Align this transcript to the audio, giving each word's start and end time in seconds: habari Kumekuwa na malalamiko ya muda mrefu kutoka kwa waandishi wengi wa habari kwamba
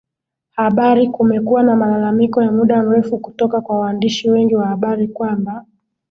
habari 0.51 1.07
Kumekuwa 1.07 1.63
na 1.63 1.75
malalamiko 1.75 2.43
ya 2.43 2.51
muda 2.51 2.83
mrefu 2.83 3.17
kutoka 3.17 3.61
kwa 3.61 3.79
waandishi 3.79 4.29
wengi 4.29 4.55
wa 4.55 4.67
habari 4.67 5.07
kwamba 5.07 5.65